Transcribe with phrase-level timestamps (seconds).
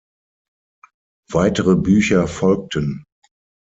[1.29, 3.03] Weitere Bücher folgten.